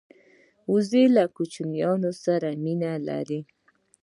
وزې 0.71 1.03
له 1.15 1.23
کوچنیانو 1.35 2.11
سره 2.23 2.47
مینه 2.63 2.91
لري 3.07 3.39